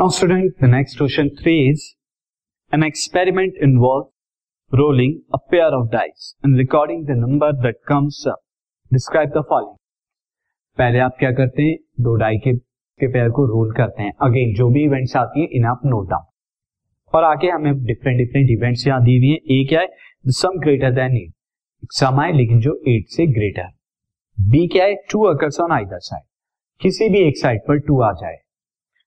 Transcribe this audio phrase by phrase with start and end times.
[0.00, 1.94] Now, student, the next question three is
[2.72, 4.08] an experiment involves
[4.72, 8.38] rolling a pair of dice and recording the number that comes up.
[8.90, 9.76] Describe the following.
[10.78, 11.76] पहले आप क्या करते हैं?
[12.00, 15.48] दो die के, के pair को रोल करते हैं। अगेन जो भी इवेंट्स आती है
[15.58, 16.24] इन आप नोट डाउन
[17.12, 19.88] और आगे हमें डिफरेंट डिफरेंट इवेंट्स यहाँ दी हुई है। ए क्या है?
[20.42, 21.32] Sum greater than eight
[22.00, 23.72] sum आए लेकिन जो एट से ग्रेटर
[24.38, 24.94] बी क्या है?
[25.10, 26.24] Two occurs on either side
[26.80, 28.38] किसी भी एक साइड पर टू आ जाए।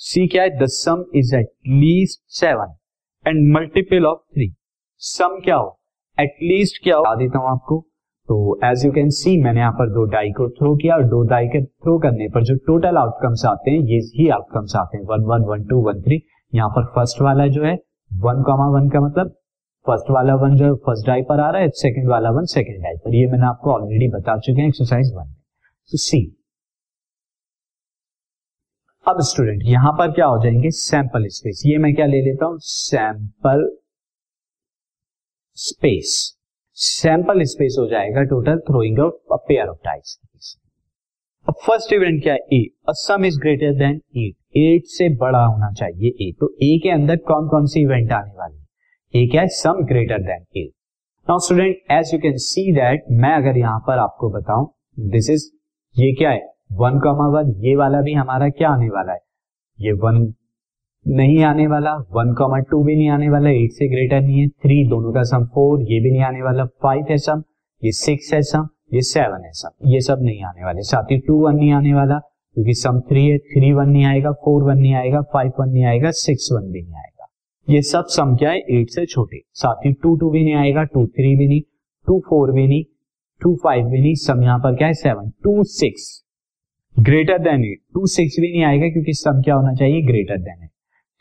[0.00, 0.50] सी क्या है?
[0.58, 2.74] The sum is at least seven
[3.26, 4.54] and multiple of three
[5.02, 5.78] sum क्या हो?
[6.18, 7.14] एटलीस्ट क्या हो?
[7.16, 7.80] देता हूँ आपको।
[8.28, 11.22] तो एज यू कैन सी मैंने यहाँ पर दो डाई को थ्रो किया और दो
[11.28, 15.04] डाई के थ्रो करने पर जो टोटल आउटकम्स आते हैं, ये ही आउटकम्स आते हैं।
[15.04, 16.22] One one one two one three
[16.52, 17.74] यहाँ पर फ़र्स्ट वाला जो है
[18.10, 19.34] वन कॉमा वन का मतलब
[19.86, 22.96] फ़र्स्ट वाला वन जो फ़र्स्ट डाई पर आ रहा है सेकंड वाला वन सेकंड डाई
[22.96, 25.34] पर। ये मैंने आपको ऑलरेडी बता चुके हैं एक्सरसाइज वन में।
[25.92, 26.24] तो सी
[29.06, 30.70] अब स्टूडेंट यहाँ पर क्या हो जाएँगे?
[30.70, 32.58] सैंपल स्पेस ये मैं क्या ले लेता हूँ?
[32.58, 33.64] सैंपल
[35.58, 36.12] स्पेस
[36.78, 40.18] सैंपल स्पेस हो जाएगा total throwing out a pair of dice
[41.46, 42.38] अब फ़र्स्ट इवेंट क्या है?
[42.52, 46.90] A sum is greater than eight eight से बड़ा होना चाहिए ए तो ए के
[46.90, 49.22] अंदर कौन कौन सी इवेंट आने वाली है?
[49.22, 49.48] ए क्या है?
[49.48, 50.70] Sum greater than eight
[51.26, 54.66] now student as you can see that मैं अगर यहाँ पर आपको बताऊँ
[55.10, 55.50] दिस इज़
[55.94, 56.53] ये क्या है?
[56.74, 59.18] वन कॉमा वन ये वाला भी हमारा क्या आने वाला है?
[59.78, 60.32] ये वन
[61.06, 64.48] नहीं आने वाला, वन कॉमा टू भी नहीं आने वाला एट से ग्रेटर नहीं है
[64.48, 67.42] थ्री दोनों का सम फोर ये भी नहीं आने वाला फाइव है सम
[67.82, 71.18] ये सिक्स है सम ये सेवन है सम ये सब नहीं आने वाले। साथ ही
[71.18, 72.18] टू वन नहीं आने वाला,
[72.56, 75.84] क्योंकि सम थ्री है थ्री वन नहीं आएगा फोर वन नहीं आएगा फाइव वन नहीं
[75.84, 77.26] आएगा सिक्स वन भी नहीं आएगा।
[77.68, 78.58] ये सब सम क्या है?
[78.58, 81.60] एट से छोटे। साथ ही टू टू भी नहीं आएगा टू थ्री भी नहीं
[82.06, 82.84] टू फोर भी नहीं
[83.40, 84.94] टू फाइव भी नहीं सम यहाँ पर क्या है?
[84.94, 86.23] Seven two six
[86.96, 90.02] greater than eight two six भी नहीं आएगा क्योंकि सम क्या होना चाहिए?
[90.02, 90.70] Greater than eight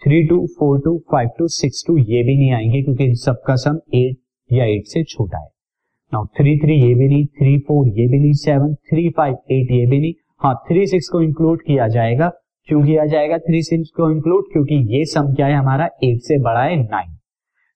[0.01, 3.79] three two four two five two six two ये भी नहीं आएँगे क्योंकि सबका सम
[3.95, 4.17] एट
[4.49, 5.47] या एट से छोटा है।
[6.11, 9.71] नाउ थ्री थ्री ये भी नहीं थ्री फोर ये भी नहीं सेवन थ्री फाइव एट
[9.71, 10.13] ये भी नहीं।
[10.43, 12.29] हाँ थ्री सिक्स को इंक्लूड किया जाएगा।
[12.67, 15.55] क्यों किया जाएगा थ्री सिक्स को इंक्लूड क्योंकि ये सम क्या है?
[15.55, 17.17] हमारा एट से बड़ा है नाइन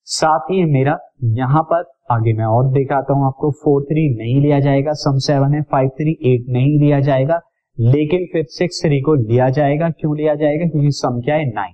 [0.07, 4.59] साथ ही मेरा, यहाँ पर, आगे मैं और दिखाता हूँ आपको फोर थ्री नहीं लिया
[4.59, 7.41] जाएगा सम सेवन है फाइव थ्री एट नहीं लिया जाएगा।
[7.79, 10.65] लेकिन फिर सिक्स थ्री को लिया जाएगा। क्यों लिया जाएगा?
[10.65, 11.45] क्योंकि सम क्या है?
[11.45, 11.73] नाइन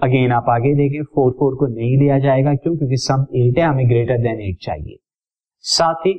[0.00, 2.76] अगेन आप आगे देखें फोर फोर को नहीं लिया जाएगा। क्यों?
[2.76, 4.96] क्योंकि सम एट है, हमें ग्रेटर देन एट चाहिए।
[5.60, 6.12] साथ ही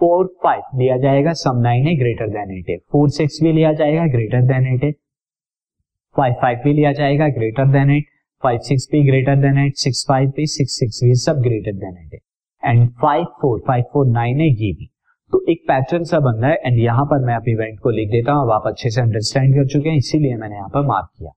[0.00, 3.72] फोर फाइव लिया जाएगा सम नाइन है ग्रेटर देन एट है। फोर सिक्स भी लिया
[3.72, 4.92] जाएगा ग्रेटर देन एट है।
[6.16, 8.04] फाइव फाइव भी लिया जाएगा greater than eight
[8.42, 11.96] five six भी greater than eight six five भी सिक्स सिक्स भी सब ग्रेटर देन
[11.98, 14.90] एट है। And five four five four nine है, ये भी।
[15.32, 18.08] तो एक पैटर्न सा बन रहा है एंड यहाँ पर मैं आप इवेंट को लिख
[18.10, 21.08] देता हूँ, अब आप अच्छे से अंडरस्टैंड कर चुके हैं, इसीलिए मैंने यहाँ पर मार्क
[21.18, 21.30] किया।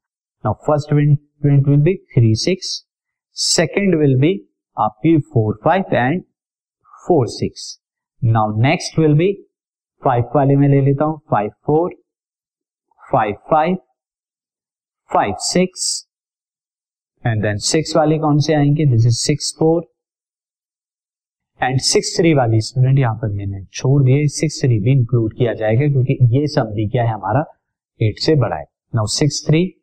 [0.43, 2.73] Now first event will be three six
[3.37, 4.33] second will be
[4.77, 6.21] आपकी four five and
[7.07, 7.67] four six
[8.21, 9.31] now next will be
[10.03, 11.95] five वाले में ले लेता हूँ five four
[13.03, 13.75] five five
[15.11, 15.85] five six
[17.23, 18.85] and then six वाले कौन से आएँगे?
[18.85, 19.81] This is six four
[21.63, 25.53] and six three वाली स्टूडेंट यहाँ पर मैंने छोड़ दिए सिक्स थ्री भी इंक्लूड किया
[25.53, 27.43] जाएगा क्योंकि ये सब भी क्या है हमारा?
[28.01, 28.65] एट से बड़ा है।
[28.95, 29.81] नाउ सिक्स थ्री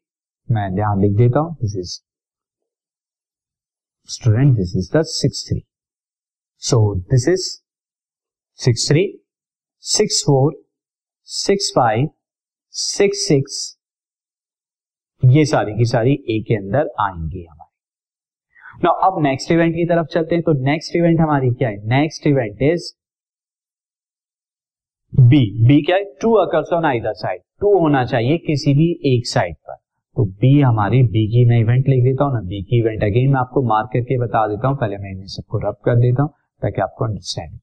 [0.50, 2.00] मैं यहाँ लिख देता हूँ। This is
[4.08, 5.62] student this is the six three
[6.62, 7.48] so this is
[8.54, 9.20] six three
[9.80, 10.62] six four
[11.22, 12.08] six five
[12.70, 13.78] six six
[15.24, 17.46] ये सारी की सारी ए के अंदर आएँगी
[18.84, 21.76] नाउ अब नेक्स्ट इवेंट की तरफ़ चलते हैं तो नेक्स्ट इवेंट हमारी क्या है?
[21.88, 22.92] Next event is
[25.12, 26.04] B B क्या है?
[26.22, 29.74] Two occurs on either side two होना चाहिए किसी भी एक साइड पर।
[30.16, 33.32] तो बी हमारी बी की मैं इवेंट लिख देता हूँ, ना बी की इवेंट अगेन
[33.32, 36.30] मैं आपको मार्क करके बता देता हूँ। पहले मैं इन्हें सबको रब कर देता हूँ,
[36.62, 37.58] ताकि आपको अंडरस्टैंड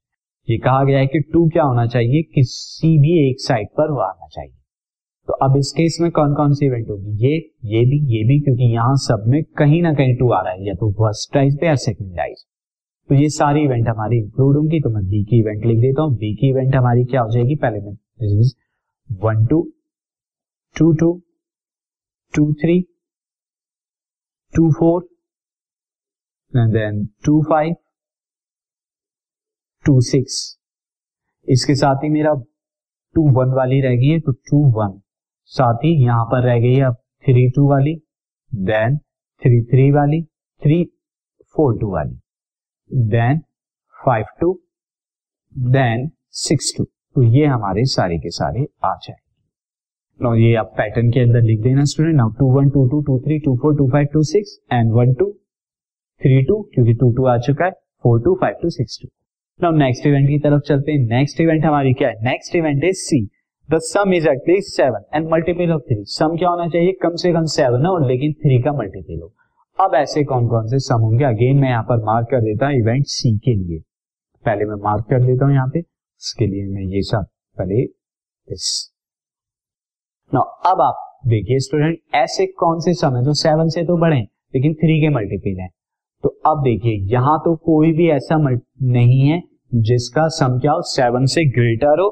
[0.48, 2.22] ये कहा गया है कि टू क्या होना चाहिए?
[2.36, 4.54] किसी भी एक साइड पर वो आना चाहिए।
[5.28, 7.12] तो अब इस केस में कौन कौन सी इवेंट होगी?
[7.26, 7.36] ये
[7.74, 10.66] ये भी ये भी, क्योंकि यहाँ सब में कहीं ना कहीं टू आ रहा है,
[10.68, 12.44] या तो फ़र्स्ट डाइज पे या सेकेंड डाइज
[13.10, 16.16] तो ये सारी इवेंट हमारी इंक्लूड होंगी तो मैं बी की इवेंट लिख देता हूँ।
[16.18, 17.56] बी की इवेंट हमारी क्या हो जाएगी?
[17.56, 18.54] पहले में this is
[19.24, 19.62] one two
[20.76, 21.12] two two
[22.34, 22.80] two three
[24.54, 25.08] two four
[26.54, 27.76] and then two five
[29.86, 30.36] two six
[31.48, 32.34] इसके साथ ही मेरा
[33.16, 35.00] टू वन वाली रह गई है तो टू वन
[35.52, 36.96] साथ ही यहाँ पर रह गई अब
[37.26, 37.96] थ्री टू वाली
[38.52, 38.98] देन
[39.42, 40.22] थ्री थ्री वाली
[40.62, 40.84] थ्री
[41.56, 43.40] फोर टू वाली then
[43.96, 44.54] five two
[45.56, 46.10] then
[46.44, 49.18] six two तो ये हमारे सारे के सारे आ जाए
[50.20, 53.20] नो ये आप पैटर्न के अंदर लिख देना student now two one two two two
[53.20, 55.32] three two four two five two six and one two
[56.22, 57.72] three two क्योंकि टू टू आ चुका है
[58.04, 59.10] four two five two six two
[59.60, 62.24] now next event की तरफ़ चलते हैं। नेक्स्ट इवेंट हमारी क्या है?
[62.24, 63.26] Next event is C
[63.70, 66.92] the sum is at least seven and multiple of three sum क्या होना चाहिए?
[67.04, 69.32] कम से कम सेवन हो, लेकिन थ्री का मल्टीपल हो।
[69.80, 71.24] अब ऐसे कौन कौन से सम होंगे?
[71.26, 73.80] अगेन मैं यहाँ पर मार्क कर देता हूँ इवेंट सी के लिए।
[74.46, 77.26] पहले मैं मार्क कर देता हूँ यहाँ पे। इसके लिए मैं ये सब
[77.58, 77.82] पहले
[78.48, 78.90] इस।
[80.32, 83.24] अब आप देखिए स्टूडेंट ऐसे कौन से सम है?
[83.24, 84.20] जो सेवन से तो बड़े
[84.56, 85.70] लेकिन थ्री के मल्टीपल हैं।
[86.24, 89.42] तो अब देखिए, यहाँ तो कोई भी ऐसा नहीं है,
[89.74, 90.82] जिसका सम क्या हो?
[90.82, 92.10] सेवन से ग्रेटर हो।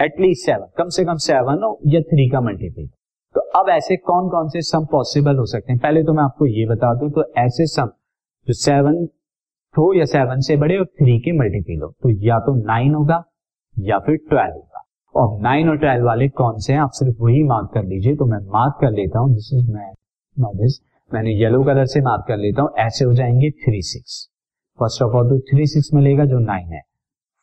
[0.00, 2.86] एटलीस्ट सेवन कम से कम सेवन हो, या थ्री का मल्टीपल
[3.34, 5.80] तो अब ऐसे कौन कौन से सम पॉसिबल हो सकते हैं?
[5.80, 7.86] पहले तो मैं आपको ये बता दूँ तो ऐसे सम
[8.46, 9.06] जो सेवन
[9.74, 11.90] हो या सेवन से बड़े और थ्री के मल्टीपल हो.
[11.92, 13.22] तो या तो नाइन होगा,
[13.76, 14.82] या फिर ट्वेल्व होगा.
[15.14, 16.80] और नाइन और ट्वेल्व वाले कौन से हैं?
[16.80, 19.32] आप सिर्फ़ वही मार्क कर लीजिए तो मैं मार्क कर लेता हूँ.
[19.34, 19.92] दिस इज़ मैं
[20.56, 20.80] दिस
[21.10, 22.70] मैंने येलो कलर से मार्क कर लेता हूँ.
[22.78, 24.28] ऐसे हो जाएँगे three six
[24.78, 26.80] first of all तो थ्री सिक्स मिलेगा जो नाइन है.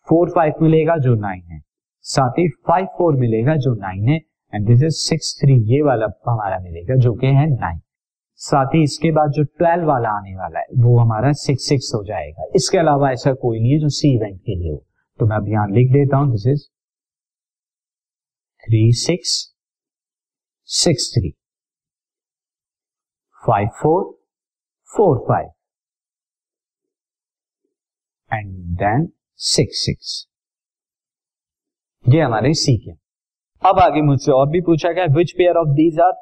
[0.08, 1.60] फोर फाइव मिलेगा जो नाइन है.
[2.06, 4.18] साथ ही फाइव फोर मिलेगा जो नाइन है
[4.54, 7.80] and this is six three ये वाला हमारा मिलेगा जो कि है नाइन
[8.42, 12.04] साथ ही इसके बाद जो ट्वेल्व वाला आने वाला है, वो हमारा सिक्स सिक्स हो
[12.04, 14.78] जाएगा। इसके अलावा ऐसा कोई नहीं है जो सी इवेंट के लिए हो।
[15.20, 16.64] तो मैं अब यहाँ लिख देता हूँ this is
[18.64, 19.36] three six
[20.70, 21.34] six three
[23.44, 24.04] five four
[24.90, 25.52] four five
[28.32, 29.08] and then
[29.40, 30.28] six six
[32.06, 32.92] ये हमारे सी के
[33.64, 36.14] अब आगे मुझसे और भी पूछा गया which pair of these are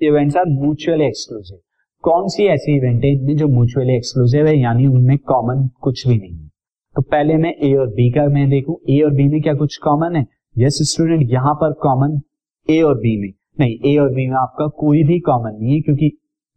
[0.00, 1.58] events are mutually exclusive
[2.04, 4.56] कौन सी ऐसी इवेंट है इनमें जो म्यूचुअली एक्सक्लूसिव है?
[4.58, 6.48] यानी उनमें कॉमन कुछ भी नहीं है।
[6.96, 9.76] तो पहले मैं ए और बी का मैं देखूँ। ए और बी में क्या कुछ
[9.76, 10.26] कॉमन है?
[10.58, 12.20] यस स्टूडेंट यहाँ पर कॉमन
[12.70, 15.80] ए और बी में। नहीं ए और बी में आपका कोई भी कॉमन नहीं है,
[15.80, 16.10] क्योंकि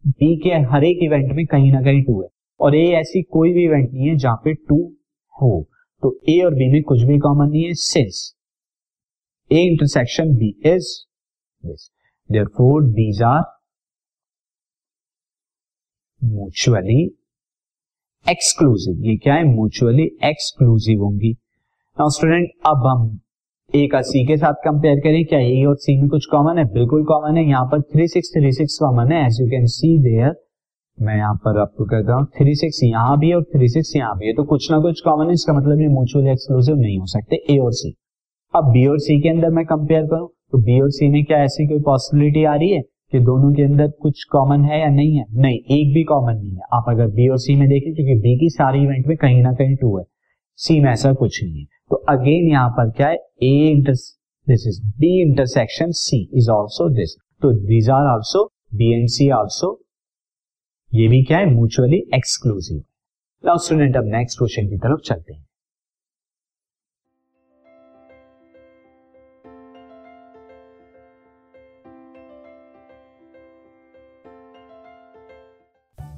[0.06, 2.28] बी के हर एक इवेंट में कहीं ना कहीं टू है।
[2.60, 4.82] और ए ऐसी कोई भी इवेंट नहीं है जहाँ पे टू
[5.42, 5.68] हो।
[6.02, 8.36] तो ए और बी में कुछ भी कॉमन नहीं है since
[9.50, 10.88] intersection B is
[11.64, 11.90] this
[12.30, 13.42] therefore these are
[16.20, 17.00] mutually
[18.26, 19.44] exclusive ये क्या है?
[19.44, 21.32] म्यूचुअली एक्सक्लूसिव होंगी।
[21.96, 23.18] नाउ स्टूडेंट अब हम
[23.70, 26.64] ए का सी के साथ कंपेयर करें। क्या ए और सी में कुछ कॉमन है?
[26.72, 29.96] बिल्कुल कॉमन है। यहाँ पर three six three six common है। As you can see
[30.02, 30.34] there
[30.98, 34.16] मैं यहाँ पर आपको कहता हूँ थ्री सिक्स यहाँ भी है और थ्री सिक्स यहाँ
[34.18, 37.06] भी है। तो कुछ ना कुछ कॉमन है। इसका मतलब ये म्यूचुअली एक्सक्लूसिव नहीं हो
[37.06, 37.94] सकते। ए और सी
[38.54, 41.38] अब बी और सी के अंदर मैं कंपेयर करूँ तो बी और सी में क्या
[41.38, 42.80] ऐसी कोई पॉसिबिलिटी आ रही है
[43.12, 45.24] कि दोनों के अंदर कुछ कॉमन है या नहीं है?
[45.32, 48.36] नहीं, एक भी कॉमन नहीं है। आप अगर बी और सी में देखें, क्योंकि बी
[48.38, 50.04] की सारी इवेंट में कहीं ना कहीं टू है।
[50.58, 53.16] सी में ऐसा कुछ नहीं है। तो अगेन यहाँ पर क्या है?
[53.42, 53.92] A inter
[54.46, 58.44] this is B intersection C is also this तो these are also
[58.74, 59.70] B and C also
[60.90, 61.46] ये भी क्या है?
[61.46, 62.82] म्यूचुअली एक्सक्लूसिव
[63.44, 65.44] स्टूडेंट अब नेक्स्ट क्वेश्चन की तरफ़ चलते हैं।